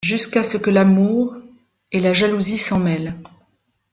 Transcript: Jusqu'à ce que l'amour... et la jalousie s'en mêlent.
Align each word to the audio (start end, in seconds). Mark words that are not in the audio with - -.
Jusqu'à 0.03 0.41
ce 0.41 0.57
que 0.57 0.71
l'amour... 0.71 1.35
et 1.91 1.99
la 1.99 2.11
jalousie 2.13 2.57
s'en 2.57 2.79
mêlent. 2.79 3.13